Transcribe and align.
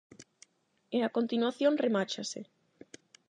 E 0.95 0.99
a 1.07 1.13
continuación 1.17 1.73
remáchase: 1.85 2.41